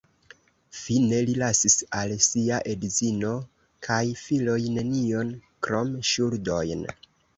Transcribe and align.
Fine 0.77 1.17
li 1.25 1.33
lasis 1.41 1.75
al 1.97 2.15
sia 2.27 2.57
edzino 2.73 3.33
kaj 3.89 4.01
filoj 4.23 4.59
nenion 4.79 5.31
krom 5.69 5.93
ŝuldojn. 6.15 6.83